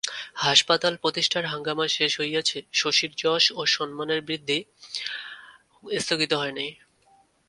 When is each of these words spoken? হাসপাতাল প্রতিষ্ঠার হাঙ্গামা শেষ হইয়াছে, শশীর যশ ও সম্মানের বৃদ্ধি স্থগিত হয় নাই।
হাসপাতাল 0.35 0.93
প্রতিষ্ঠার 0.95 1.45
হাঙ্গামা 1.45 1.85
শেষ 1.87 2.11
হইয়াছে, 2.19 2.57
শশীর 2.73 3.11
যশ 3.17 3.43
ও 3.55 3.61
সম্মানের 3.65 4.21
বৃদ্ধি 4.21 4.59
স্থগিত 5.99 6.31
হয় 6.33 6.51
নাই। 6.51 6.71